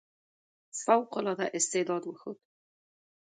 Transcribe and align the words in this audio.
فوق 0.83 1.11
العاده 1.21 1.45
استعداد 1.57 2.03
وښود. 2.05 2.37